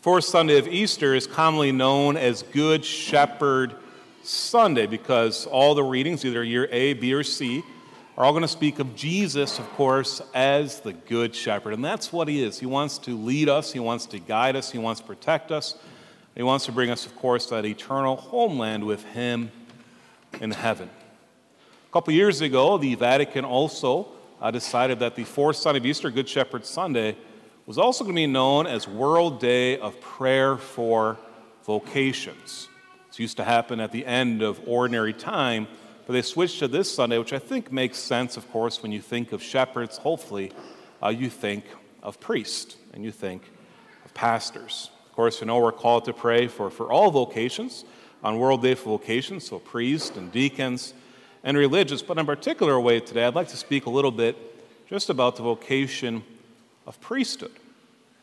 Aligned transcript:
fourth 0.00 0.24
Sunday 0.24 0.56
of 0.56 0.66
Easter 0.66 1.14
is 1.14 1.26
commonly 1.26 1.72
known 1.72 2.16
as 2.16 2.42
Good 2.42 2.86
Shepherd 2.86 3.74
Sunday 4.22 4.86
because 4.86 5.44
all 5.44 5.74
the 5.74 5.82
readings, 5.82 6.24
either 6.24 6.42
year 6.42 6.66
A, 6.72 6.94
B, 6.94 7.12
or 7.12 7.22
C, 7.22 7.62
are 8.16 8.24
all 8.24 8.32
going 8.32 8.40
to 8.40 8.48
speak 8.48 8.78
of 8.78 8.96
Jesus, 8.96 9.58
of 9.58 9.68
course, 9.72 10.22
as 10.32 10.80
the 10.80 10.94
Good 10.94 11.34
Shepherd. 11.34 11.74
And 11.74 11.84
that's 11.84 12.14
what 12.14 12.28
he 12.28 12.42
is. 12.42 12.58
He 12.58 12.64
wants 12.64 12.96
to 12.98 13.14
lead 13.14 13.50
us, 13.50 13.74
he 13.74 13.78
wants 13.78 14.06
to 14.06 14.18
guide 14.18 14.56
us, 14.56 14.70
he 14.70 14.78
wants 14.78 15.02
to 15.02 15.06
protect 15.06 15.52
us. 15.52 15.76
He 16.34 16.42
wants 16.42 16.64
to 16.64 16.72
bring 16.72 16.90
us, 16.90 17.04
of 17.04 17.14
course, 17.16 17.46
that 17.46 17.66
eternal 17.66 18.16
homeland 18.16 18.84
with 18.84 19.04
him 19.04 19.50
in 20.40 20.52
heaven. 20.52 20.88
A 20.88 21.92
couple 21.92 22.14
years 22.14 22.40
ago, 22.40 22.78
the 22.78 22.94
Vatican 22.94 23.44
also 23.44 24.08
uh, 24.40 24.50
decided 24.50 25.00
that 25.00 25.14
the 25.14 25.24
fourth 25.24 25.56
Sunday 25.56 25.78
of 25.78 25.84
Easter, 25.84 26.10
Good 26.10 26.28
Shepherd 26.28 26.64
Sunday, 26.64 27.16
was 27.70 27.78
also 27.78 28.02
going 28.02 28.16
to 28.16 28.20
be 28.20 28.26
known 28.26 28.66
as 28.66 28.88
World 28.88 29.38
Day 29.38 29.78
of 29.78 30.00
Prayer 30.00 30.56
for 30.56 31.16
Vocations. 31.64 32.66
This 33.06 33.20
used 33.20 33.36
to 33.36 33.44
happen 33.44 33.78
at 33.78 33.92
the 33.92 34.04
end 34.04 34.42
of 34.42 34.60
ordinary 34.66 35.12
time, 35.12 35.68
but 36.04 36.14
they 36.14 36.22
switched 36.22 36.58
to 36.58 36.66
this 36.66 36.92
Sunday, 36.92 37.16
which 37.16 37.32
I 37.32 37.38
think 37.38 37.70
makes 37.70 37.96
sense, 37.96 38.36
of 38.36 38.50
course, 38.50 38.82
when 38.82 38.90
you 38.90 39.00
think 39.00 39.30
of 39.30 39.40
shepherds, 39.40 39.98
hopefully, 39.98 40.50
uh, 41.00 41.10
you 41.10 41.30
think 41.30 41.64
of 42.02 42.18
priests 42.18 42.76
and 42.92 43.04
you 43.04 43.12
think 43.12 43.48
of 44.04 44.12
pastors. 44.14 44.90
Of 45.06 45.12
course, 45.12 45.40
you 45.40 45.46
know 45.46 45.60
we're 45.60 45.70
called 45.70 46.06
to 46.06 46.12
pray 46.12 46.48
for, 46.48 46.70
for 46.70 46.90
all 46.90 47.12
vocations 47.12 47.84
on 48.24 48.40
World 48.40 48.62
Day 48.62 48.74
for 48.74 48.98
Vocations, 48.98 49.46
so 49.46 49.60
priests 49.60 50.16
and 50.16 50.32
deacons 50.32 50.92
and 51.44 51.56
religious. 51.56 52.02
But 52.02 52.18
in 52.18 52.22
a 52.22 52.26
particular 52.26 52.80
way 52.80 52.98
today, 52.98 53.26
I'd 53.26 53.36
like 53.36 53.46
to 53.50 53.56
speak 53.56 53.86
a 53.86 53.90
little 53.90 54.10
bit 54.10 54.36
just 54.88 55.08
about 55.08 55.36
the 55.36 55.44
vocation 55.44 56.24
of 56.84 57.00
priesthood 57.00 57.52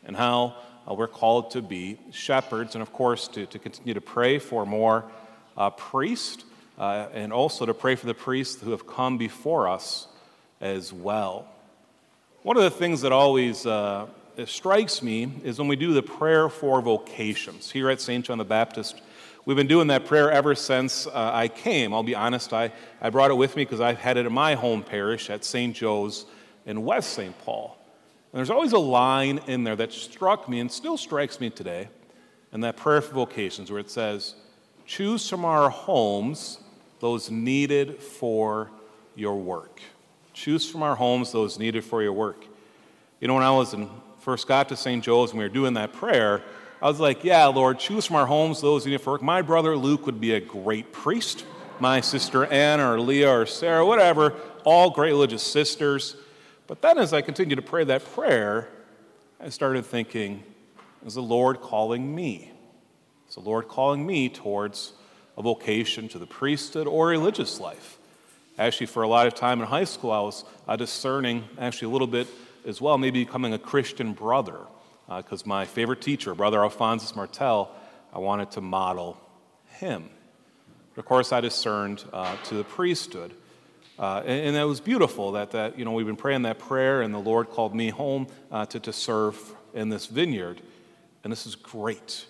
and 0.08 0.16
how 0.16 0.56
uh, 0.90 0.94
we're 0.94 1.06
called 1.06 1.52
to 1.52 1.62
be 1.62 1.98
shepherds, 2.10 2.74
and 2.74 2.82
of 2.82 2.92
course, 2.92 3.28
to, 3.28 3.46
to 3.46 3.58
continue 3.58 3.94
to 3.94 4.00
pray 4.00 4.40
for 4.40 4.66
more 4.66 5.04
uh, 5.56 5.70
priests, 5.70 6.44
uh, 6.78 7.06
and 7.12 7.32
also 7.32 7.66
to 7.66 7.74
pray 7.74 7.94
for 7.94 8.06
the 8.06 8.14
priests 8.14 8.60
who 8.60 8.72
have 8.72 8.86
come 8.86 9.18
before 9.18 9.68
us 9.68 10.08
as 10.60 10.92
well. 10.92 11.46
One 12.42 12.56
of 12.56 12.62
the 12.62 12.70
things 12.70 13.02
that 13.02 13.12
always 13.12 13.66
uh, 13.66 14.06
strikes 14.46 15.02
me 15.02 15.30
is 15.44 15.58
when 15.58 15.68
we 15.68 15.76
do 15.76 15.92
the 15.92 16.02
prayer 16.02 16.48
for 16.48 16.80
vocations. 16.80 17.70
Here 17.70 17.90
at 17.90 18.00
St. 18.00 18.24
John 18.24 18.38
the 18.38 18.44
Baptist, 18.44 19.02
we've 19.44 19.56
been 19.56 19.66
doing 19.66 19.88
that 19.88 20.06
prayer 20.06 20.30
ever 20.30 20.54
since 20.54 21.06
uh, 21.06 21.10
I 21.34 21.48
came. 21.48 21.92
I'll 21.92 22.02
be 22.02 22.14
honest, 22.14 22.52
I, 22.52 22.72
I 23.00 23.10
brought 23.10 23.30
it 23.30 23.36
with 23.36 23.56
me 23.56 23.64
because 23.64 23.80
I've 23.80 23.98
had 23.98 24.16
it 24.16 24.24
in 24.24 24.32
my 24.32 24.54
home 24.54 24.82
parish 24.82 25.28
at 25.28 25.44
St. 25.44 25.76
Joe's 25.76 26.24
in 26.64 26.84
West 26.84 27.12
St. 27.12 27.38
Paul. 27.40 27.77
There's 28.38 28.50
always 28.50 28.70
a 28.70 28.78
line 28.78 29.40
in 29.48 29.64
there 29.64 29.74
that 29.74 29.92
struck 29.92 30.48
me 30.48 30.60
and 30.60 30.70
still 30.70 30.96
strikes 30.96 31.40
me 31.40 31.50
today, 31.50 31.88
in 32.52 32.60
that 32.60 32.76
prayer 32.76 33.00
for 33.00 33.12
vocations, 33.12 33.68
where 33.68 33.80
it 33.80 33.90
says, 33.90 34.36
Choose 34.86 35.28
from 35.28 35.44
our 35.44 35.70
homes 35.70 36.60
those 37.00 37.32
needed 37.32 38.00
for 38.00 38.70
your 39.16 39.34
work. 39.34 39.80
Choose 40.34 40.70
from 40.70 40.84
our 40.84 40.94
homes 40.94 41.32
those 41.32 41.58
needed 41.58 41.84
for 41.84 42.00
your 42.00 42.12
work. 42.12 42.44
You 43.18 43.26
know, 43.26 43.34
when 43.34 43.42
I 43.42 43.50
was 43.50 43.74
in, 43.74 43.90
first 44.20 44.46
got 44.46 44.68
to 44.68 44.76
St. 44.76 45.02
Joe's 45.02 45.30
and 45.30 45.40
we 45.40 45.44
were 45.44 45.52
doing 45.52 45.74
that 45.74 45.92
prayer, 45.92 46.40
I 46.80 46.86
was 46.86 47.00
like, 47.00 47.24
Yeah, 47.24 47.46
Lord, 47.46 47.80
choose 47.80 48.06
from 48.06 48.14
our 48.14 48.26
homes 48.26 48.60
those 48.60 48.86
needed 48.86 49.00
for 49.00 49.14
work. 49.14 49.22
My 49.22 49.42
brother 49.42 49.76
Luke 49.76 50.06
would 50.06 50.20
be 50.20 50.34
a 50.34 50.40
great 50.40 50.92
priest. 50.92 51.44
My 51.80 52.00
sister 52.00 52.46
Anna 52.46 52.92
or 52.92 53.00
Leah 53.00 53.40
or 53.40 53.46
Sarah, 53.46 53.84
whatever, 53.84 54.34
all 54.62 54.90
great 54.90 55.10
religious 55.10 55.42
sisters. 55.42 56.14
But 56.68 56.82
then 56.82 56.98
as 56.98 57.12
I 57.14 57.22
continued 57.22 57.56
to 57.56 57.62
pray 57.62 57.82
that 57.84 58.04
prayer, 58.04 58.68
I 59.40 59.48
started 59.48 59.86
thinking, 59.86 60.44
is 61.04 61.14
the 61.14 61.22
Lord 61.22 61.62
calling 61.62 62.14
me? 62.14 62.52
Is 63.28 63.34
the 63.36 63.40
Lord 63.40 63.68
calling 63.68 64.06
me 64.06 64.28
towards 64.28 64.92
a 65.36 65.42
vocation 65.42 66.08
to 66.08 66.18
the 66.18 66.26
priesthood 66.26 66.86
or 66.86 67.08
religious 67.08 67.58
life? 67.58 67.98
Actually, 68.58 68.86
for 68.86 69.02
a 69.02 69.08
lot 69.08 69.26
of 69.26 69.34
time 69.34 69.60
in 69.60 69.66
high 69.66 69.84
school, 69.84 70.10
I 70.10 70.20
was 70.20 70.44
uh, 70.66 70.76
discerning, 70.76 71.44
actually, 71.58 71.86
a 71.86 71.90
little 71.90 72.06
bit 72.06 72.26
as 72.66 72.82
well, 72.82 72.98
maybe 72.98 73.24
becoming 73.24 73.54
a 73.54 73.58
Christian 73.58 74.12
brother, 74.12 74.58
because 75.16 75.44
uh, 75.44 75.48
my 75.48 75.64
favorite 75.64 76.02
teacher, 76.02 76.34
Brother 76.34 76.62
Alphonsus 76.62 77.16
Martel, 77.16 77.74
I 78.12 78.18
wanted 78.18 78.50
to 78.52 78.60
model 78.60 79.18
him. 79.68 80.10
But 80.94 81.00
of 81.00 81.06
course, 81.06 81.32
I 81.32 81.40
discerned 81.40 82.04
uh, 82.12 82.36
to 82.44 82.56
the 82.56 82.64
priesthood. 82.64 83.32
Uh, 83.98 84.22
and, 84.24 84.46
and, 84.46 84.56
that 84.56 84.66
was 84.66 84.80
beautiful 84.80 85.32
that, 85.32 85.50
that, 85.50 85.76
you 85.76 85.84
know, 85.84 85.90
we've 85.90 86.06
been 86.06 86.14
praying 86.14 86.42
that 86.42 86.58
prayer, 86.58 87.02
and 87.02 87.12
the 87.12 87.18
Lord 87.18 87.50
called 87.50 87.74
me 87.74 87.90
home 87.90 88.28
uh, 88.52 88.64
to, 88.66 88.78
to 88.78 88.92
serve 88.92 89.36
in 89.74 89.88
this 89.88 90.06
vineyard. 90.06 90.62
And 91.24 91.32
this 91.32 91.46
is 91.46 91.56
great. 91.56 92.26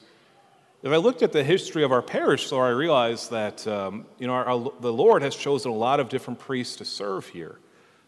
If 0.82 0.92
I 0.92 0.96
looked 0.96 1.22
at 1.22 1.32
the 1.32 1.44
history 1.44 1.84
of 1.84 1.92
our 1.92 2.00
parish, 2.00 2.46
so 2.46 2.58
I 2.60 2.70
realized 2.70 3.30
that, 3.32 3.66
um, 3.66 4.06
you 4.18 4.26
know, 4.26 4.32
our, 4.32 4.44
our, 4.46 4.72
the 4.80 4.92
Lord 4.92 5.22
has 5.22 5.36
chosen 5.36 5.70
a 5.70 5.74
lot 5.74 6.00
of 6.00 6.08
different 6.08 6.38
priests 6.38 6.76
to 6.76 6.84
serve 6.86 7.26
here 7.26 7.58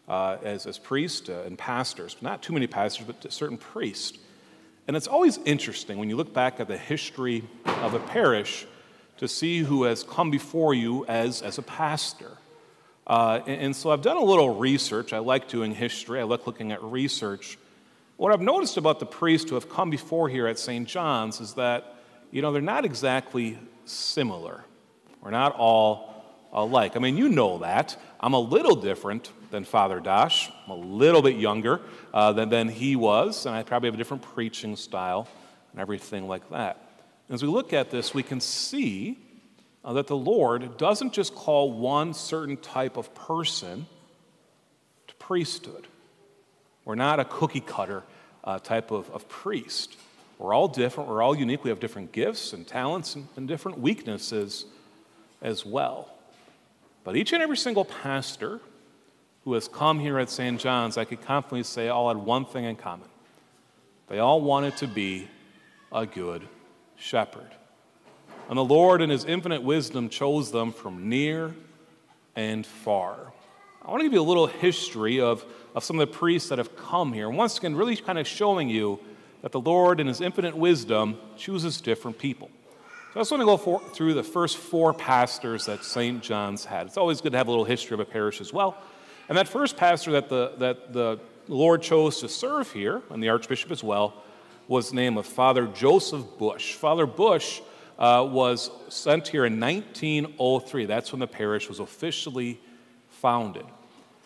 uh, 0.07 0.37
as, 0.41 0.65
as 0.65 0.79
priests 0.79 1.29
uh, 1.29 1.43
and 1.45 1.57
pastors. 1.57 2.15
Not 2.21 2.41
too 2.41 2.53
many 2.53 2.65
pastors, 2.67 3.05
but 3.05 3.31
certain 3.31 3.57
priests. 3.57 4.17
And 4.87 4.97
it's 4.97 5.07
always 5.07 5.37
interesting 5.45 5.99
when 5.99 6.09
you 6.09 6.15
look 6.15 6.33
back 6.33 6.59
at 6.59 6.67
the 6.67 6.77
history 6.77 7.43
of 7.65 7.93
a 7.93 7.99
parish 7.99 8.65
to 9.17 9.27
see 9.27 9.59
who 9.59 9.83
has 9.83 10.03
come 10.03 10.31
before 10.31 10.73
you 10.73 11.05
as, 11.05 11.43
as 11.43 11.59
a 11.59 11.61
pastor. 11.61 12.37
Uh, 13.07 13.41
and, 13.47 13.61
and, 13.61 13.75
so 13.75 13.91
I've 13.91 14.01
done 14.01 14.17
a 14.17 14.23
little 14.23 14.55
research. 14.55 15.11
I 15.11 15.19
like 15.19 15.47
doing 15.47 15.73
history, 15.73 16.19
I 16.19 16.23
like 16.23 16.45
looking 16.45 16.71
at 16.71 16.83
research. 16.83 17.57
What 18.17 18.31
I've 18.31 18.41
noticed 18.41 18.77
about 18.77 18.99
the 18.99 19.05
priests 19.07 19.49
who 19.49 19.55
have 19.55 19.67
come 19.67 19.89
before 19.89 20.29
here 20.29 20.47
at 20.47 20.59
St. 20.59 20.87
John's 20.87 21.41
is 21.41 21.55
that, 21.55 21.95
you 22.29 22.41
know, 22.41 22.51
they're 22.51 22.61
not 22.61 22.85
exactly 22.85 23.57
similar. 23.85 24.63
We're 25.21 25.31
not 25.31 25.55
all 25.55 26.11
alike. 26.53 26.95
I 26.95 26.99
mean, 26.99 27.17
you 27.17 27.29
know 27.29 27.59
that. 27.59 27.97
I'm 28.19 28.33
a 28.33 28.39
little 28.39 28.75
different 28.75 29.31
than 29.49 29.63
Father 29.63 29.99
Dash. 29.99 30.51
I'm 30.65 30.71
a 30.71 30.75
little 30.75 31.21
bit 31.21 31.35
younger 31.35 31.81
uh, 32.13 32.33
than, 32.33 32.49
than 32.49 32.69
he 32.69 32.95
was, 32.95 33.45
and 33.45 33.55
I 33.55 33.63
probably 33.63 33.87
have 33.87 33.95
a 33.95 33.97
different 33.97 34.23
preaching 34.23 34.75
style 34.75 35.27
and 35.71 35.81
everything 35.81 36.27
like 36.27 36.47
that. 36.51 36.77
As 37.29 37.41
we 37.41 37.49
look 37.49 37.73
at 37.73 37.89
this, 37.89 38.13
we 38.13 38.23
can 38.23 38.39
see 38.39 39.17
uh, 39.83 39.93
that 39.93 40.07
the 40.07 40.15
Lord 40.15 40.77
doesn't 40.77 41.13
just 41.13 41.35
call 41.35 41.71
one 41.71 42.13
certain 42.13 42.57
type 42.57 42.97
of 42.97 43.13
person 43.15 43.87
to 45.07 45.15
priesthood. 45.15 45.87
We're 46.85 46.95
not 46.95 47.19
a 47.19 47.25
cookie 47.25 47.61
cutter 47.61 48.03
uh, 48.43 48.59
type 48.59 48.91
of, 48.91 49.09
of 49.11 49.27
priest. 49.27 49.97
We're 50.37 50.53
all 50.53 50.67
different, 50.67 51.09
we're 51.09 51.21
all 51.21 51.35
unique, 51.35 51.63
we 51.63 51.69
have 51.69 51.79
different 51.79 52.11
gifts 52.11 52.53
and 52.53 52.67
talents 52.67 53.15
and, 53.15 53.27
and 53.35 53.47
different 53.47 53.79
weaknesses 53.79 54.65
as 55.41 55.65
well. 55.65 56.09
But 57.03 57.15
each 57.15 57.33
and 57.33 57.41
every 57.41 57.57
single 57.57 57.85
pastor 57.85 58.59
who 59.43 59.53
has 59.53 59.67
come 59.67 59.99
here 59.99 60.19
at 60.19 60.29
St. 60.29 60.59
John's, 60.59 60.97
I 60.97 61.05
could 61.05 61.21
confidently 61.21 61.63
say, 61.63 61.87
all 61.87 62.07
had 62.07 62.17
one 62.17 62.45
thing 62.45 62.65
in 62.65 62.75
common. 62.75 63.07
They 64.07 64.19
all 64.19 64.41
wanted 64.41 64.77
to 64.77 64.87
be 64.87 65.27
a 65.91 66.05
good 66.05 66.47
shepherd. 66.95 67.49
And 68.51 68.57
the 68.57 68.65
Lord, 68.65 69.01
in 69.01 69.09
His 69.09 69.23
infinite 69.23 69.63
wisdom, 69.63 70.09
chose 70.09 70.51
them 70.51 70.73
from 70.73 71.07
near 71.07 71.55
and 72.35 72.65
far. 72.65 73.15
I 73.81 73.89
want 73.89 74.01
to 74.01 74.03
give 74.03 74.11
you 74.11 74.19
a 74.19 74.23
little 74.23 74.47
history 74.47 75.21
of, 75.21 75.45
of 75.73 75.85
some 75.85 75.97
of 75.97 76.05
the 76.05 76.13
priests 76.13 76.49
that 76.49 76.57
have 76.57 76.75
come 76.75 77.13
here. 77.13 77.29
Once 77.29 77.57
again, 77.57 77.77
really 77.77 77.95
kind 77.95 78.19
of 78.19 78.27
showing 78.27 78.67
you 78.67 78.99
that 79.41 79.53
the 79.53 79.61
Lord, 79.61 80.01
in 80.01 80.07
His 80.07 80.19
infinite 80.19 80.53
wisdom, 80.53 81.17
chooses 81.37 81.79
different 81.79 82.19
people. 82.19 82.51
So 83.13 83.21
I 83.21 83.21
just 83.21 83.31
want 83.31 83.39
to 83.39 83.45
go 83.45 83.55
for, 83.55 83.79
through 83.93 84.15
the 84.15 84.23
first 84.23 84.57
four 84.57 84.93
pastors 84.93 85.67
that 85.67 85.85
St. 85.85 86.21
John's 86.21 86.65
had. 86.65 86.87
It's 86.87 86.97
always 86.97 87.21
good 87.21 87.31
to 87.31 87.37
have 87.37 87.47
a 87.47 87.51
little 87.51 87.63
history 87.63 87.93
of 87.93 88.01
a 88.01 88.05
parish 88.05 88.41
as 88.41 88.51
well. 88.51 88.75
And 89.29 89.37
that 89.37 89.47
first 89.47 89.77
pastor 89.77 90.11
that 90.11 90.27
the, 90.27 90.55
that 90.57 90.91
the 90.91 91.21
Lord 91.47 91.83
chose 91.83 92.19
to 92.19 92.27
serve 92.27 92.69
here, 92.73 93.01
and 93.11 93.23
the 93.23 93.29
Archbishop 93.29 93.71
as 93.71 93.81
well, 93.81 94.21
was 94.67 94.89
the 94.89 94.97
name 94.97 95.17
of 95.17 95.25
Father 95.25 95.67
Joseph 95.67 96.25
Busch. 96.37 96.73
Father 96.73 97.05
Busch 97.05 97.61
uh, 98.01 98.27
was 98.27 98.71
sent 98.89 99.27
here 99.27 99.45
in 99.45 99.59
1903. 99.59 100.85
That's 100.85 101.11
when 101.13 101.19
the 101.19 101.27
parish 101.27 101.69
was 101.69 101.79
officially 101.79 102.59
founded. 103.07 103.65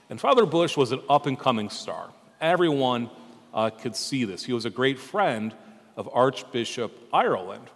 And 0.10 0.20
Father 0.20 0.46
Busch 0.46 0.78
was 0.78 0.94
an 0.94 1.02
up 1.10 1.26
and 1.26 1.38
coming 1.38 1.70
star. 1.70 2.10
Everyone 2.40 3.10
uh, 3.54 3.70
could 3.70 3.98
see 3.98 4.24
this. 4.24 4.46
He 4.46 4.54
was 4.54 4.64
a 4.64 4.70
great 4.70 4.98
friend 4.98 5.54
of 5.98 6.10
Archbishop 6.14 6.98
Ireland. 7.12 7.70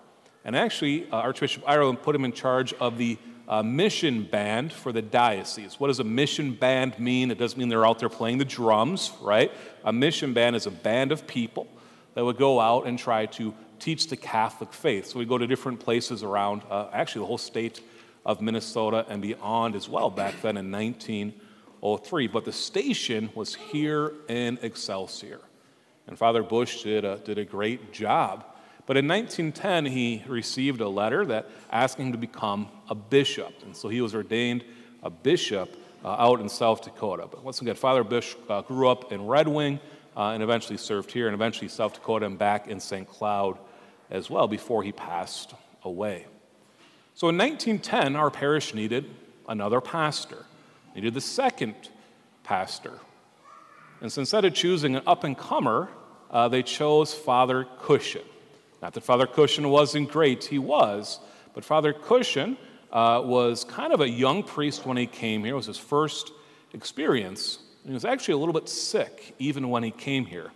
And 0.45 0.55
actually, 0.55 1.05
uh, 1.11 1.17
Archbishop 1.17 1.63
Ireland 1.67 2.01
put 2.01 2.15
him 2.15 2.23
in 2.23 2.31
charge 2.31 2.73
of 2.75 2.97
the 2.97 3.17
uh, 3.49 3.61
mission 3.61 4.23
band 4.23 4.71
for 4.71 4.93
the 4.93 5.01
diocese. 5.01 5.81
What 5.81 5.87
does 5.87 5.99
a 5.99 6.05
mission 6.05 6.53
band 6.53 6.97
mean? 6.97 7.29
It 7.29 7.37
doesn't 7.37 7.59
mean 7.59 7.67
they're 7.67 7.85
out 7.85 7.99
there 7.99 8.07
playing 8.07 8.37
the 8.37 8.45
drums, 8.45 9.11
right? 9.19 9.51
A 9.83 9.91
mission 9.91 10.33
band 10.33 10.55
is 10.55 10.65
a 10.65 10.71
band 10.71 11.11
of 11.11 11.27
people 11.27 11.67
that 12.13 12.23
would 12.23 12.37
go 12.37 12.61
out 12.61 12.87
and 12.87 12.97
try 12.97 13.25
to 13.25 13.53
teach 13.79 14.07
the 14.07 14.17
Catholic 14.17 14.73
faith. 14.73 15.07
So 15.07 15.19
we 15.19 15.25
go 15.25 15.37
to 15.37 15.47
different 15.47 15.79
places 15.79 16.23
around, 16.23 16.61
uh, 16.69 16.87
actually, 16.93 17.21
the 17.21 17.27
whole 17.27 17.37
state 17.37 17.81
of 18.25 18.41
Minnesota 18.41 19.05
and 19.09 19.21
beyond 19.21 19.75
as 19.75 19.89
well, 19.89 20.09
back 20.09 20.41
then 20.41 20.57
in 20.57 20.71
1903. 20.71 22.27
But 22.27 22.45
the 22.45 22.51
station 22.51 23.29
was 23.33 23.55
here 23.55 24.13
in 24.27 24.59
Excelsior. 24.61 25.41
And 26.07 26.17
Father 26.17 26.43
Busch 26.43 26.83
did 26.83 27.05
a, 27.05 27.17
did 27.17 27.37
a 27.37 27.45
great 27.45 27.93
job. 27.93 28.45
But 28.85 28.97
in 28.97 29.07
1910, 29.07 29.85
he 29.85 30.23
received 30.27 30.81
a 30.81 30.89
letter 30.89 31.25
that 31.27 31.47
asking 31.71 32.07
him 32.07 32.11
to 32.13 32.17
become 32.17 32.69
a 32.89 32.95
bishop. 32.95 33.53
And 33.63 33.75
so 33.75 33.87
he 33.87 34.01
was 34.01 34.15
ordained 34.15 34.63
a 35.03 35.09
bishop 35.09 35.75
uh, 36.03 36.07
out 36.09 36.39
in 36.39 36.49
South 36.49 36.83
Dakota. 36.83 37.27
But 37.29 37.43
once 37.43 37.61
again, 37.61 37.75
Father 37.75 38.03
Busch 38.03 38.35
uh, 38.49 38.61
grew 38.61 38.89
up 38.89 39.11
in 39.11 39.27
Red 39.27 39.47
Wing 39.47 39.79
uh, 40.17 40.31
and 40.31 40.41
eventually 40.41 40.77
served 40.77 41.11
here, 41.11 41.27
and 41.27 41.35
eventually 41.35 41.67
South 41.67 41.93
Dakota 41.93 42.25
and 42.25 42.37
back 42.37 42.67
in 42.67 42.79
St. 42.79 43.07
Cloud 43.07 43.57
as 44.09 44.29
well 44.29 44.47
before 44.47 44.83
he 44.83 44.91
passed 44.91 45.53
away. 45.83 46.25
So 47.15 47.29
in 47.29 47.37
1910, 47.37 48.15
our 48.15 48.31
parish 48.31 48.73
needed 48.73 49.05
another 49.47 49.81
pastor, 49.81 50.45
needed 50.95 51.13
the 51.13 51.21
second 51.21 51.75
pastor. 52.43 52.99
And 54.01 54.11
so 54.11 54.21
instead 54.21 54.45
of 54.45 54.53
choosing 54.53 54.95
an 54.95 55.03
up 55.05 55.23
and 55.23 55.37
comer, 55.37 55.89
uh, 56.31 56.47
they 56.47 56.63
chose 56.63 57.13
Father 57.13 57.67
Cushion. 57.81 58.21
Not 58.81 58.93
that 58.93 59.01
Father 59.01 59.27
Cushion 59.27 59.69
wasn't 59.69 60.09
great, 60.09 60.45
he 60.45 60.59
was, 60.59 61.19
but 61.53 61.65
Father 61.65 61.91
Cushion 61.91 62.57
uh, 62.91 63.21
was 63.23 63.65
kind 63.65 63.93
of 63.93 64.01
a 64.01 64.09
young 64.09 64.43
priest 64.43 64.85
when 64.85 64.97
he 64.97 65.05
came 65.05 65.43
here. 65.43 65.53
It 65.53 65.57
was 65.57 65.65
his 65.65 65.77
first 65.77 66.31
experience. 66.73 67.59
And 67.83 67.91
he 67.91 67.93
was 67.93 68.05
actually 68.05 68.35
a 68.35 68.37
little 68.37 68.53
bit 68.53 68.69
sick 68.69 69.35
even 69.39 69.69
when 69.69 69.83
he 69.83 69.91
came 69.91 70.25
here. 70.25 70.51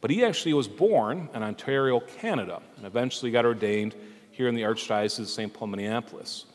But 0.00 0.10
he 0.10 0.24
actually 0.24 0.54
was 0.54 0.68
born 0.68 1.28
in 1.34 1.42
Ontario, 1.42 2.00
Canada, 2.00 2.62
and 2.76 2.86
eventually 2.86 3.30
got 3.30 3.44
ordained 3.44 3.94
here 4.30 4.48
in 4.48 4.54
the 4.54 4.62
Archdiocese 4.62 5.18
of 5.18 5.28
St. 5.28 5.52
Paul, 5.52 5.68
Minneapolis. 5.68 6.46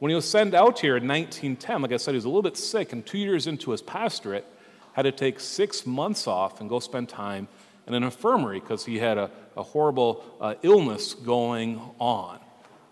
When 0.00 0.10
he 0.10 0.14
was 0.14 0.28
sent 0.28 0.54
out 0.54 0.78
here 0.78 0.96
in 0.96 1.06
1910, 1.06 1.82
like 1.82 1.92
I 1.92 1.96
said, 1.96 2.12
he 2.12 2.16
was 2.16 2.24
a 2.24 2.28
little 2.28 2.42
bit 2.42 2.56
sick, 2.56 2.92
and 2.92 3.04
two 3.04 3.18
years 3.18 3.46
into 3.46 3.70
his 3.70 3.82
pastorate, 3.82 4.46
had 4.92 5.02
to 5.02 5.12
take 5.12 5.38
six 5.38 5.86
months 5.86 6.26
off 6.26 6.60
and 6.60 6.68
go 6.68 6.80
spend 6.80 7.08
time 7.08 7.46
in 7.86 7.94
an 7.94 8.02
infirmary 8.02 8.60
because 8.60 8.84
he 8.84 8.98
had 8.98 9.16
a, 9.16 9.30
a 9.56 9.62
horrible 9.62 10.24
uh, 10.40 10.54
illness 10.62 11.14
going 11.14 11.80
on. 12.00 12.40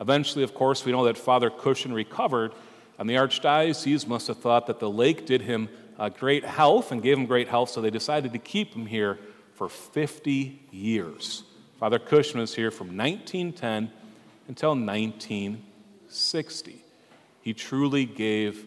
Eventually, 0.00 0.44
of 0.44 0.55
course, 0.55 0.85
we 0.85 0.93
know 0.93 1.05
that 1.05 1.19
Father 1.19 1.50
Cushion 1.50 1.93
recovered, 1.93 2.52
and 2.99 3.11
the 3.11 3.14
Archdiocese 3.14 4.06
must 4.06 4.29
have 4.29 4.38
thought 4.38 4.67
that 4.69 4.79
the 4.79 4.91
lake 4.91 5.26
did 5.26 5.43
him 5.43 5.69
uh, 5.99 6.09
great 6.09 6.44
health 6.44 6.93
and 6.93 7.02
gave 7.02 7.19
him 7.19 7.26
great 7.26 7.49
health, 7.49 7.70
so 7.70 7.81
they 7.81 7.91
decided 7.91 8.32
to 8.32 8.38
keep 8.38 8.75
him 8.75 8.87
here 8.87 9.19
for 9.56 9.69
50 9.69 10.62
years. 10.70 11.43
Father 11.81 11.99
Cushion 11.99 12.38
was 12.41 12.55
here 12.55 12.70
from 12.70 12.97
1910 12.97 13.91
until 14.49 14.76
1960. 14.76 16.85
He 17.41 17.55
truly 17.55 18.05
gave 18.05 18.67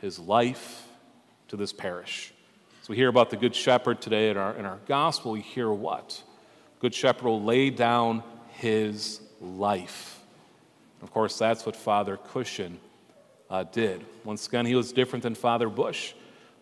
his 0.00 0.18
life 0.18 0.86
to 1.48 1.56
this 1.56 1.72
parish. 1.72 2.34
So 2.82 2.90
we 2.90 2.96
hear 2.96 3.08
about 3.08 3.30
the 3.30 3.36
Good 3.36 3.54
Shepherd 3.54 4.02
today 4.02 4.28
in 4.30 4.36
our, 4.36 4.54
in 4.54 4.66
our 4.66 4.78
gospel. 4.86 5.32
We 5.32 5.40
hear 5.40 5.70
what? 5.70 6.22
Good 6.80 6.94
Shepherd 6.94 7.24
will 7.24 7.42
lay 7.42 7.70
down 7.70 8.22
his 8.50 9.22
life. 9.40 10.20
Of 11.02 11.10
course, 11.10 11.38
that's 11.38 11.64
what 11.64 11.74
Father 11.74 12.18
Cushion 12.18 12.78
uh, 13.48 13.64
did. 13.64 14.04
Once 14.24 14.46
again, 14.46 14.66
he 14.66 14.74
was 14.74 14.92
different 14.92 15.22
than 15.22 15.34
Father 15.34 15.70
Busch, 15.70 16.12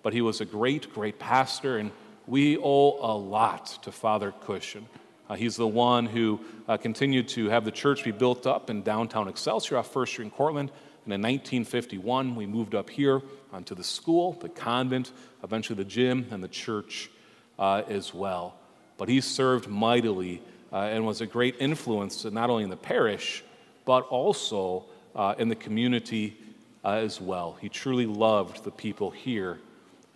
but 0.04 0.12
he 0.12 0.20
was 0.20 0.40
a 0.40 0.44
great, 0.44 0.94
great 0.94 1.18
pastor, 1.18 1.78
and 1.78 1.90
we 2.26 2.58
owe 2.58 2.98
a 3.00 3.14
lot 3.16 3.78
to 3.82 3.92
Father 3.92 4.32
Cushion. 4.42 4.86
Uh, 5.28 5.34
he's 5.34 5.56
the 5.56 5.66
one 5.66 6.06
who 6.06 6.40
uh, 6.68 6.76
continued 6.76 7.28
to 7.28 7.48
have 7.48 7.64
the 7.64 7.70
church 7.70 8.04
be 8.04 8.12
built 8.12 8.46
up 8.46 8.70
in 8.70 8.82
downtown 8.82 9.28
Excelsior 9.28 9.78
off 9.78 9.92
First 9.92 10.12
Street 10.12 10.26
in 10.26 10.30
Cortland. 10.30 10.70
And 11.04 11.12
in 11.12 11.20
1951, 11.20 12.34
we 12.34 12.46
moved 12.46 12.74
up 12.74 12.90
here 12.90 13.22
onto 13.52 13.74
the 13.74 13.84
school, 13.84 14.32
the 14.32 14.48
convent, 14.48 15.12
eventually 15.42 15.76
the 15.76 15.84
gym, 15.84 16.26
and 16.30 16.42
the 16.42 16.48
church 16.48 17.10
uh, 17.58 17.82
as 17.88 18.12
well. 18.12 18.54
But 18.98 19.08
he 19.08 19.20
served 19.20 19.68
mightily 19.68 20.42
uh, 20.72 20.76
and 20.76 21.06
was 21.06 21.20
a 21.20 21.26
great 21.26 21.56
influence 21.60 22.24
not 22.24 22.50
only 22.50 22.64
in 22.64 22.70
the 22.70 22.76
parish, 22.76 23.44
but 23.84 24.00
also 24.08 24.84
uh, 25.14 25.34
in 25.38 25.48
the 25.48 25.54
community 25.54 26.36
uh, 26.84 26.90
as 26.90 27.20
well. 27.20 27.56
He 27.60 27.68
truly 27.68 28.06
loved 28.06 28.64
the 28.64 28.70
people 28.70 29.10
here 29.10 29.58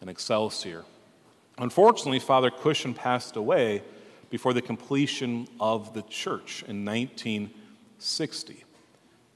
in 0.02 0.08
Excelsior. 0.08 0.84
Unfortunately, 1.60 2.18
Father 2.18 2.50
Cushion 2.50 2.94
passed 2.94 3.36
away 3.36 3.82
before 4.30 4.54
the 4.54 4.62
completion 4.62 5.46
of 5.60 5.92
the 5.92 6.02
church 6.02 6.64
in 6.66 6.84
1960. 6.84 8.64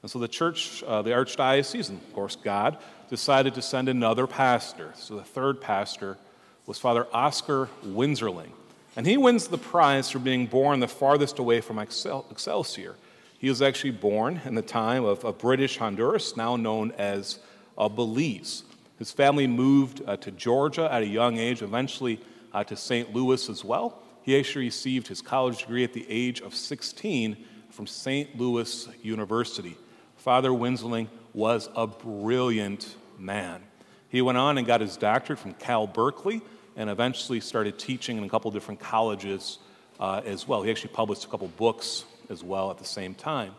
And 0.01 0.11
so 0.11 0.19
the 0.19 0.27
church, 0.27 0.83
uh, 0.83 1.01
the 1.03 1.11
archdiocese, 1.11 1.89
and 1.89 2.01
of 2.01 2.13
course 2.13 2.35
God, 2.35 2.77
decided 3.09 3.53
to 3.55 3.61
send 3.61 3.89
another 3.89 4.25
pastor. 4.25 4.91
So 4.95 5.15
the 5.15 5.23
third 5.23 5.61
pastor 5.61 6.17
was 6.65 6.79
Father 6.79 7.07
Oscar 7.13 7.69
Winzerling. 7.85 8.51
And 8.95 9.05
he 9.05 9.17
wins 9.17 9.47
the 9.47 9.57
prize 9.57 10.09
for 10.09 10.19
being 10.19 10.47
born 10.47 10.79
the 10.79 10.87
farthest 10.87 11.37
away 11.37 11.61
from 11.61 11.77
Excel- 11.77 12.25
Excelsior. 12.31 12.95
He 13.37 13.49
was 13.49 13.61
actually 13.61 13.91
born 13.91 14.41
in 14.45 14.55
the 14.55 14.61
time 14.61 15.03
of, 15.03 15.23
of 15.25 15.37
British 15.37 15.77
Honduras, 15.77 16.35
now 16.35 16.55
known 16.55 16.91
as 16.97 17.39
uh, 17.77 17.89
Belize. 17.89 18.63
His 18.97 19.11
family 19.11 19.47
moved 19.47 20.01
uh, 20.05 20.17
to 20.17 20.31
Georgia 20.31 20.91
at 20.91 21.01
a 21.01 21.07
young 21.07 21.37
age, 21.37 21.61
eventually 21.61 22.19
uh, 22.53 22.63
to 22.63 22.75
St. 22.75 23.13
Louis 23.13 23.49
as 23.49 23.63
well. 23.63 24.01
He 24.21 24.37
actually 24.39 24.65
received 24.65 25.07
his 25.07 25.21
college 25.21 25.59
degree 25.59 25.83
at 25.83 25.93
the 25.93 26.05
age 26.09 26.41
of 26.41 26.55
16 26.55 27.37
from 27.69 27.87
St. 27.87 28.37
Louis 28.37 28.87
University. 29.03 29.77
Father 30.15 30.49
Winzerling 30.49 31.09
was 31.33 31.69
a 31.75 31.85
brilliant 31.85 32.95
man. 33.19 33.61
He 34.09 34.21
went 34.21 34.37
on 34.37 34.57
and 34.57 34.65
got 34.65 34.81
his 34.81 34.97
doctorate 34.97 35.39
from 35.39 35.53
Cal 35.53 35.85
Berkeley 35.85 36.41
and 36.75 36.89
eventually 36.89 37.39
started 37.41 37.77
teaching 37.77 38.17
in 38.17 38.23
a 38.23 38.29
couple 38.29 38.49
different 38.51 38.79
colleges 38.79 39.59
uh, 39.99 40.21
as 40.25 40.47
well. 40.47 40.63
He 40.63 40.71
actually 40.71 40.93
published 40.93 41.25
a 41.25 41.27
couple 41.27 41.47
books 41.49 42.05
as 42.29 42.43
well 42.43 42.71
at 42.71 42.77
the 42.77 42.85
same 42.85 43.13
time. 43.13 43.53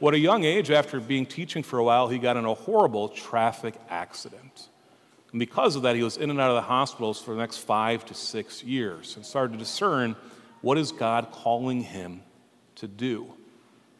Well, 0.00 0.10
at 0.10 0.14
a 0.14 0.20
young 0.20 0.44
age, 0.44 0.70
after 0.70 1.00
being 1.00 1.26
teaching 1.26 1.64
for 1.64 1.78
a 1.78 1.84
while, 1.84 2.08
he 2.08 2.18
got 2.18 2.36
in 2.36 2.44
a 2.44 2.54
horrible 2.54 3.08
traffic 3.08 3.74
accident. 3.90 4.68
And 5.32 5.40
because 5.40 5.74
of 5.74 5.82
that, 5.82 5.96
he 5.96 6.02
was 6.02 6.16
in 6.16 6.30
and 6.30 6.40
out 6.40 6.50
of 6.50 6.56
the 6.56 6.62
hospitals 6.62 7.20
for 7.20 7.34
the 7.34 7.40
next 7.40 7.58
five 7.58 8.04
to 8.06 8.14
six 8.14 8.62
years 8.62 9.16
and 9.16 9.26
started 9.26 9.54
to 9.54 9.58
discern 9.58 10.14
what 10.60 10.78
is 10.78 10.92
God 10.92 11.32
calling 11.32 11.82
him 11.82 12.22
to 12.76 12.86
do. 12.86 13.32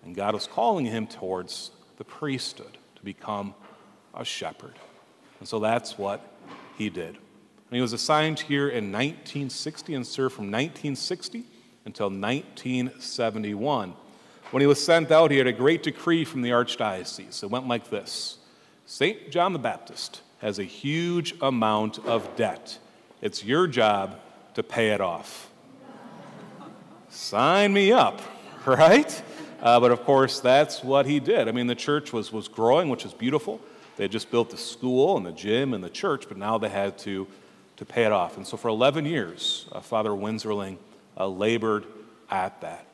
And 0.05 0.15
God 0.15 0.35
was 0.35 0.47
calling 0.47 0.87
him 0.87 1.07
towards 1.07 1.73
the 1.97 2.05
priesthood 2.05 2.79
to 2.95 3.03
become 3.03 3.55
a 4.15 4.25
shepherd. 4.25 4.75
And 5.41 5.49
so 5.49 5.59
that's 5.59 5.99
what 5.99 6.25
he 6.77 6.91
did. 6.91 7.17
And 7.17 7.77
he 7.77 7.81
was 7.81 7.93
assigned 7.93 8.41
here 8.41 8.69
in 8.69 8.93
1960 8.93 9.95
and 9.95 10.07
served 10.07 10.35
from 10.35 10.45
1960 10.45 11.45
until 11.85 12.07
1971. 12.07 13.95
When 14.51 14.63
he 14.63 14.67
was 14.67 14.83
sent 14.83 15.11
out, 15.11 15.31
he 15.31 15.37
had 15.37 15.47
a 15.47 15.53
great 15.53 15.83
decree 15.83 16.25
from 16.25 16.41
the 16.43 16.51
archdiocese. 16.51 17.43
It 17.43 17.51
went 17.51 17.69
like 17.69 17.91
this 17.91 18.39
St. 18.87 19.31
John 19.31 19.53
the 19.53 19.59
Baptist 19.59 20.23
has 20.39 20.59
a 20.59 20.65
huge 20.65 21.35
amount 21.43 21.99
of 22.07 22.37
debt. 22.37 22.79
It's 23.21 23.45
your 23.45 23.67
job 23.67 24.19
to 24.55 24.63
pay 24.63 24.91
it 24.91 25.01
off. 25.01 25.51
Sign 27.11 27.73
me 27.73 27.93
up, 27.93 28.21
right? 28.67 29.23
Uh, 29.61 29.81
but 29.81 29.91
of 29.91 30.05
course, 30.05 30.41
that's 30.41 30.83
what 30.83 31.05
he 31.05 31.21
did. 31.21 31.49
I 31.49 31.53
mean, 31.53 31.67
the 31.67 31.75
church 31.75 32.13
was, 32.13 32.33
was 32.33 32.49
growing, 32.49 32.89
which 32.89 33.05
is 33.05 33.13
beautiful. 33.13 33.61
They 33.97 34.05
had 34.05 34.13
just 34.13 34.31
built 34.31 34.51
the 34.51 34.57
school 34.57 35.17
and 35.17 35.27
the 35.27 35.33
gym 35.33 35.75
and 35.75 35.83
the 35.83 35.91
church, 35.91 36.27
but 36.29 36.37
now 36.37 36.57
they 36.57 36.69
had 36.69 36.97
to, 36.99 37.27
to 37.77 37.85
pay 37.85 38.05
it 38.05 38.13
off. 38.13 38.37
And 38.37 38.47
so 38.47 38.57
for 38.57 38.69
11 38.69 39.05
years, 39.05 39.67
uh, 39.73 39.81
Father 39.81 40.11
Winzerling 40.11 40.77
uh, 41.19 41.27
labored 41.27 41.85
at 42.31 42.61
that. 42.61 42.87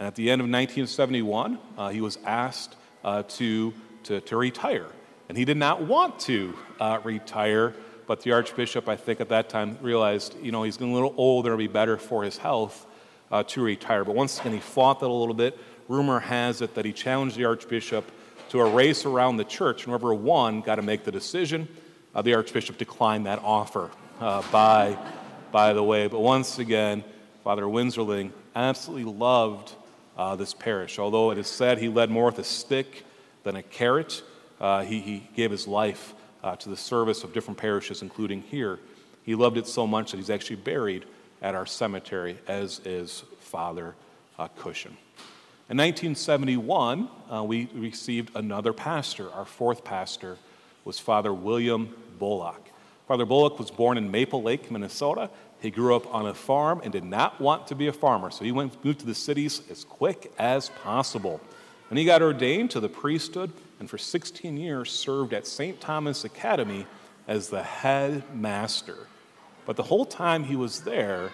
And 0.00 0.06
at 0.06 0.14
the 0.14 0.30
end 0.30 0.40
of 0.40 0.46
1971, 0.46 1.58
uh, 1.76 1.90
he 1.90 2.00
was 2.00 2.16
asked 2.24 2.74
uh, 3.04 3.22
to, 3.24 3.74
to, 4.04 4.22
to 4.22 4.36
retire. 4.38 4.86
And 5.28 5.36
he 5.36 5.44
did 5.44 5.58
not 5.58 5.82
want 5.82 6.18
to 6.20 6.56
uh, 6.80 7.00
retire, 7.04 7.74
but 8.06 8.22
the 8.22 8.32
Archbishop, 8.32 8.88
I 8.88 8.96
think 8.96 9.20
at 9.20 9.28
that 9.28 9.50
time, 9.50 9.76
realized, 9.82 10.36
you 10.42 10.52
know, 10.52 10.62
he's 10.62 10.78
getting 10.78 10.92
a 10.92 10.94
little 10.94 11.12
older, 11.18 11.50
it'll 11.50 11.58
be 11.58 11.66
better 11.66 11.98
for 11.98 12.24
his 12.24 12.38
health 12.38 12.86
uh, 13.30 13.42
to 13.42 13.62
retire. 13.62 14.02
But 14.06 14.14
once 14.14 14.40
again, 14.40 14.54
he 14.54 14.60
fought 14.60 15.00
that 15.00 15.06
a 15.06 15.12
little 15.12 15.34
bit. 15.34 15.58
Rumor 15.86 16.18
has 16.18 16.62
it 16.62 16.76
that 16.76 16.86
he 16.86 16.94
challenged 16.94 17.36
the 17.36 17.44
Archbishop 17.44 18.10
to 18.48 18.60
a 18.60 18.70
race 18.70 19.04
around 19.04 19.36
the 19.36 19.44
church, 19.44 19.82
and 19.82 19.90
whoever 19.90 20.14
won 20.14 20.62
got 20.62 20.76
to 20.76 20.82
make 20.82 21.04
the 21.04 21.12
decision. 21.12 21.68
Uh, 22.14 22.22
the 22.22 22.32
Archbishop 22.32 22.78
declined 22.78 23.26
that 23.26 23.38
offer, 23.40 23.90
uh, 24.18 24.42
by, 24.50 24.96
by 25.52 25.74
the 25.74 25.82
way. 25.82 26.08
But 26.08 26.20
once 26.20 26.58
again, 26.58 27.04
Father 27.44 27.64
Winzerling 27.64 28.32
absolutely 28.56 29.12
loved 29.12 29.74
uh, 30.16 30.36
this 30.36 30.54
parish. 30.54 30.98
Although 30.98 31.30
it 31.30 31.38
is 31.38 31.46
said 31.46 31.78
he 31.78 31.88
led 31.88 32.10
more 32.10 32.26
with 32.26 32.38
a 32.38 32.44
stick 32.44 33.04
than 33.42 33.56
a 33.56 33.62
carrot, 33.62 34.22
uh, 34.60 34.82
he, 34.82 35.00
he, 35.00 35.28
gave 35.34 35.50
his 35.50 35.66
life 35.66 36.14
uh, 36.42 36.56
to 36.56 36.68
the 36.68 36.76
service 36.76 37.24
of 37.24 37.32
different 37.32 37.58
parishes, 37.58 38.02
including 38.02 38.42
here. 38.42 38.78
He 39.24 39.34
loved 39.34 39.56
it 39.56 39.66
so 39.66 39.86
much 39.86 40.10
that 40.10 40.18
he's 40.18 40.30
actually 40.30 40.56
buried 40.56 41.04
at 41.42 41.54
our 41.54 41.66
cemetery, 41.66 42.38
as 42.46 42.80
is 42.84 43.24
Father 43.40 43.94
uh, 44.38 44.48
Cushion. 44.48 44.96
In 45.70 45.76
1971, 45.76 47.08
uh, 47.30 47.44
we 47.44 47.68
received 47.74 48.34
another 48.34 48.72
pastor. 48.72 49.30
Our 49.30 49.44
fourth 49.44 49.84
pastor 49.84 50.36
was 50.84 50.98
Father 50.98 51.32
William 51.32 51.94
Bullock. 52.18 52.69
Father 53.10 53.26
Bullock 53.26 53.58
was 53.58 53.72
born 53.72 53.98
in 53.98 54.08
Maple 54.08 54.40
Lake, 54.40 54.70
Minnesota. 54.70 55.30
He 55.60 55.68
grew 55.72 55.96
up 55.96 56.14
on 56.14 56.26
a 56.26 56.32
farm 56.32 56.80
and 56.84 56.92
did 56.92 57.02
not 57.02 57.40
want 57.40 57.66
to 57.66 57.74
be 57.74 57.88
a 57.88 57.92
farmer, 57.92 58.30
so 58.30 58.44
he 58.44 58.52
went, 58.52 58.84
moved 58.84 59.00
to 59.00 59.06
the 59.06 59.16
cities 59.16 59.62
as 59.68 59.82
quick 59.82 60.32
as 60.38 60.68
possible. 60.84 61.40
And 61.88 61.98
he 61.98 62.04
got 62.04 62.22
ordained 62.22 62.70
to 62.70 62.78
the 62.78 62.88
priesthood 62.88 63.52
and 63.80 63.90
for 63.90 63.98
16 63.98 64.56
years 64.56 64.92
served 64.92 65.32
at 65.32 65.44
St. 65.44 65.80
Thomas 65.80 66.22
Academy 66.22 66.86
as 67.26 67.48
the 67.48 67.64
head 67.64 68.22
master. 68.32 69.08
But 69.66 69.74
the 69.74 69.82
whole 69.82 70.06
time 70.06 70.44
he 70.44 70.54
was 70.54 70.82
there, 70.82 71.32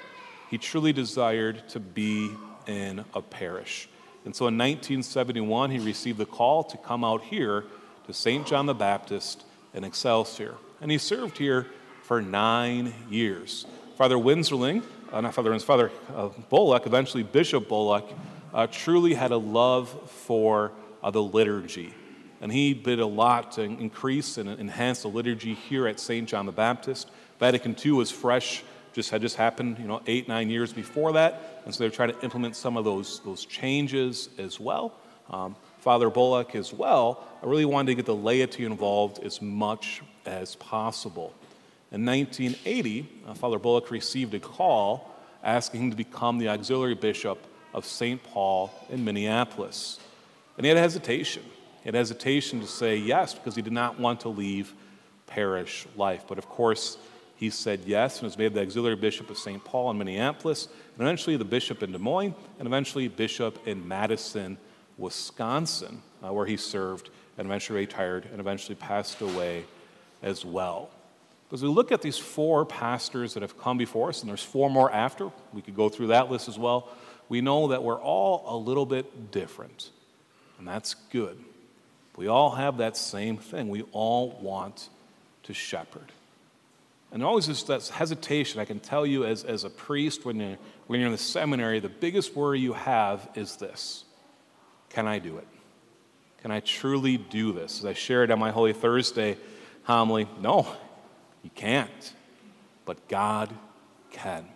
he 0.49 0.57
truly 0.57 0.95
desired 0.95 1.69
to 1.69 1.79
be 1.79 2.31
in 2.67 3.05
a 3.13 3.21
parish. 3.21 3.91
And 4.25 4.35
so 4.35 4.47
in 4.47 4.57
1971, 4.57 5.73
he 5.73 5.79
received 5.79 6.17
the 6.17 6.25
call 6.25 6.65
to 6.65 6.79
come 6.79 7.05
out 7.05 7.25
here 7.25 7.67
to 8.07 8.15
St. 8.15 8.47
John 8.47 8.65
the 8.65 8.73
Baptist 8.73 9.45
in 9.75 9.85
Excelsior. 9.85 10.55
And 10.81 10.91
he 10.91 10.99
served 10.99 11.39
here 11.39 11.67
for 12.03 12.21
nine 12.21 12.93
years. 13.11 13.67
Father 13.97 14.17
Winzerling, 14.17 14.83
uh, 15.11 15.21
not 15.23 15.35
Father 15.35 15.51
Winzerling, 15.51 15.63
Father 15.63 15.91
uh, 16.15 16.29
Bullock, 16.51 16.87
eventually 16.87 17.23
Bishop 17.23 17.69
Bullock, 17.69 18.05
uh, 18.53 18.67
truly 18.67 19.15
had 19.15 19.31
a 19.33 19.37
love 19.37 19.89
for 20.11 20.73
uh, 21.03 21.11
the 21.11 21.23
liturgy. 21.23 21.95
And 22.41 22.53
he 22.53 22.75
did 22.75 23.01
a 23.01 23.07
lot 23.07 23.53
to 23.53 23.63
increase 23.63 24.37
and 24.37 24.49
enhance 24.49 25.03
the 25.03 25.09
liturgy 25.09 25.55
here 25.55 25.87
at 25.87 25.99
St. 25.99 26.29
John 26.29 26.47
the 26.47 26.53
Baptist. 26.53 27.11
Vatican 27.41 27.75
II 27.85 27.93
was 27.93 28.11
fresh, 28.11 28.63
just 28.93 29.11
had 29.11 29.23
just 29.23 29.37
happened, 29.37 29.79
you 29.79 29.87
know, 29.87 30.03
eight, 30.07 30.29
nine 30.29 30.51
years 30.51 30.73
before 30.73 31.13
that. 31.15 31.63
And 31.65 31.75
so 31.75 31.85
they're 31.85 31.91
trying 31.91 32.13
to 32.13 32.21
implement 32.21 32.55
some 32.55 32.77
of 32.77 32.85
those, 32.85 33.21
those 33.21 33.47
changes 33.47 34.29
as 34.39 34.61
well. 34.61 34.93
Um, 35.31 35.57
Father 35.79 36.11
Bullock 36.11 36.55
as 36.55 36.73
well, 36.73 37.27
I 37.43 37.47
really 37.47 37.65
wanted 37.65 37.93
to 37.93 37.95
get 37.95 38.07
the 38.07 38.15
laity 38.15 38.65
involved 38.65 39.25
as 39.25 39.41
much 39.41 40.03
as 40.27 40.57
possible. 40.57 41.33
In 41.93 42.05
1980, 42.05 43.09
uh, 43.27 43.35
Father 43.35 43.59
Bullock 43.59 43.91
received 43.91 44.35
a 44.35 44.41
call 44.41 45.15
asking 45.43 45.83
him 45.83 45.91
to 45.91 45.97
become 45.97 46.39
the 46.39 46.49
auxiliary 46.49 46.95
bishop 46.95 47.39
of 47.73 47.85
St. 47.85 48.23
Paul 48.23 48.73
in 48.91 49.05
Minneapolis. 49.05 50.01
And 50.57 50.65
he 50.65 50.69
had 50.69 50.79
hesitation. 50.79 51.43
He 51.83 51.89
had 51.89 51.95
hesitation 51.95 52.61
to 52.61 52.67
say 52.67 52.97
yes 52.97 53.35
because 53.35 53.55
he 53.55 53.63
did 53.63 53.73
not 53.73 54.01
want 54.01 54.21
to 54.21 54.29
leave 54.29 54.75
parish 55.27 55.87
life. 55.97 56.25
But 56.27 56.39
of 56.39 56.49
course, 56.49 56.99
he 57.37 57.51
said 57.51 57.81
yes 57.85 58.19
and 58.19 58.25
was 58.25 58.39
made 58.39 58.55
the 58.55 58.63
auxiliary 58.63 58.97
bishop 58.97 59.31
of 59.31 59.39
St. 59.39 59.63
Paul 59.63 59.91
in 59.91 59.99
Minneapolis, 59.99 60.69
and 60.95 61.07
eventually 61.07 61.37
the 61.37 61.45
bishop 61.45 61.83
in 61.83 61.93
Des 61.93 61.99
Moines, 61.99 62.35
and 62.59 62.67
eventually 62.67 63.09
bishop 63.09 63.67
in 63.67 63.87
Madison, 63.87 64.57
Wisconsin, 64.97 66.03
uh, 66.25 66.33
where 66.33 66.47
he 66.47 66.57
served 66.57 67.11
and 67.37 67.47
eventually 67.47 67.81
retired 67.81 68.27
and 68.33 68.41
eventually 68.41 68.75
passed 68.75 69.21
away 69.21 69.65
as 70.23 70.45
well. 70.45 70.91
As 71.53 71.63
we 71.63 71.69
look 71.69 71.93
at 71.93 72.03
these 72.03 72.19
four 72.19 72.67
pastors 72.67 73.35
that 73.35 73.43
have 73.43 73.59
come 73.59 73.79
before 73.79 74.09
us, 74.09 74.21
and 74.21 74.29
there's 74.29 74.43
four 74.43 74.69
more 74.69 74.91
after, 74.91 75.31
we 75.53 75.63
could 75.63 75.77
go 75.77 75.89
through 75.89 76.09
that 76.09 76.31
list 76.31 76.49
as 76.49 76.59
well, 76.59 76.89
we 77.29 77.41
know 77.41 77.69
that 77.69 77.83
we're 77.83 78.01
all 78.01 78.45
a 78.49 78.57
little 78.57 78.87
bit 78.87 79.31
different, 79.31 79.91
and 80.59 80.67
that's 80.67 80.95
good. 81.11 81.39
We 82.17 82.29
all 82.29 82.51
have 82.53 82.79
that 82.79 82.97
same 82.97 83.37
thing. 83.37 83.69
We 83.69 83.83
all 83.93 84.31
want 84.41 84.89
to 85.45 85.55
shepherd. 85.55 86.13
And 87.13 87.23
always 87.23 87.49
is 87.49 87.63
that 87.65 87.87
hesitation. 87.89 88.61
I 88.61 88.65
can 88.65 88.81
tell 88.81 89.07
you 89.07 89.25
as, 89.25 89.45
as 89.45 89.65
a 89.65 89.71
priest, 89.71 90.25
when 90.25 90.41
you're, 90.41 90.57
when 90.87 90.99
you're 90.99 91.07
in 91.07 91.13
the 91.13 91.19
seminary, 91.19 91.79
the 91.79 91.89
biggest 91.89 92.35
worry 92.35 92.59
you 92.59 92.73
have 92.73 93.29
is 93.35 93.57
this 93.57 94.05
Can 94.91 95.07
I 95.07 95.19
do 95.19 95.39
it? 95.39 95.47
Can 96.43 96.51
I 96.51 96.61
truly 96.61 97.17
do 97.17 97.53
this? 97.53 97.79
As 97.79 97.85
I 97.85 97.93
shared 97.93 98.31
on 98.31 98.39
my 98.39 98.51
Holy 98.51 98.73
Thursday 98.73 99.37
homily, 99.87 100.29
no, 100.41 100.67
you 101.43 101.51
can't. 101.55 102.13
But 102.85 103.09
God 103.09 103.53
can. 104.11 104.47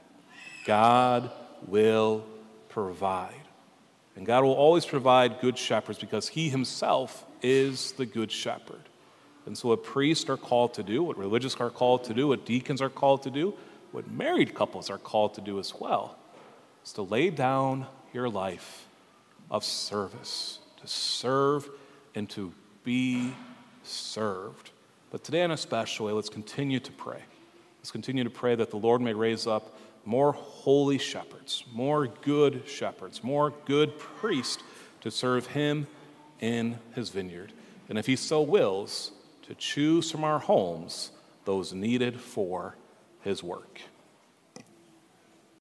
God 0.67 1.31
will 1.67 2.25
provide. 2.69 3.35
And 4.17 4.27
God 4.27 4.45
will 4.45 4.53
always 4.53 4.85
provide 4.85 5.41
good 5.41 5.57
shepherds 5.57 5.99
because 5.99 6.29
He 6.29 6.49
Himself 6.49 7.25
is 7.43 7.93
the 7.93 8.07
good 8.07 8.31
shepherd. 8.31 8.83
And 9.47 9.57
so, 9.57 9.69
what 9.69 9.83
priests 9.83 10.29
are 10.29 10.37
called 10.37 10.75
to 10.75 10.83
do, 10.83 11.03
what 11.03 11.17
religious 11.17 11.57
are 11.57 11.71
called 11.71 12.05
to 12.05 12.15
do, 12.15 12.29
what 12.29 12.45
deacons 12.45 12.83
are 12.83 12.91
called 12.91 13.23
to 13.23 13.31
do, 13.31 13.55
what 13.93 14.11
married 14.11 14.55
couples 14.55 14.91
are 14.91 14.99
called 14.99 15.35
to 15.35 15.41
do 15.41 15.59
as 15.59 15.75
well, 15.75 16.17
is 16.85 16.93
to 16.93 17.03
lay 17.03 17.31
down 17.31 17.87
your 18.13 18.29
life 18.29 18.87
of 19.51 19.65
service, 19.65 20.59
to 20.81 20.87
serve 20.87 21.69
and 22.15 22.29
to 22.31 22.53
be 22.85 23.33
served. 23.83 24.71
But 25.11 25.25
today, 25.25 25.43
in 25.43 25.51
a 25.51 25.57
special 25.57 26.07
way, 26.07 26.13
let's 26.13 26.29
continue 26.29 26.81
to 26.81 26.93
pray. 26.93 27.21
Let's 27.79 27.91
continue 27.91 28.25
to 28.25 28.31
pray 28.31 28.55
that 28.55 28.71
the 28.71 28.77
Lord 28.77 29.01
may 29.01 29.15
raise 29.15 29.47
up 29.47 29.77
more 30.05 30.33
holy 30.33 30.99
shepherds, 30.99 31.65
more 31.73 32.07
good 32.07 32.63
shepherds, 32.67 33.23
more 33.25 33.53
good 33.65 33.99
priests 33.99 34.63
to 35.01 35.11
serve 35.11 35.47
Him 35.47 35.87
in 36.41 36.79
His 36.95 37.11
vineyard. 37.11 37.53
And 37.89 37.99
if 37.99 38.07
He 38.07 38.17
so 38.17 38.41
wills, 38.41 39.13
to 39.43 39.55
choose 39.57 40.11
from 40.11 40.23
our 40.23 40.39
homes 40.39 41.11
those 41.45 41.73
needed 41.73 42.21
for 42.21 42.77
His 43.23 43.43
work. 43.43 43.81